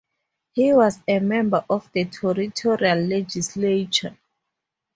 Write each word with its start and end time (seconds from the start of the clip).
He 0.53 0.73
was 0.73 0.97
a 1.07 1.19
member 1.19 1.63
of 1.69 1.87
the 1.93 2.05
Territorial 2.05 2.97
Legislature. 3.03 4.17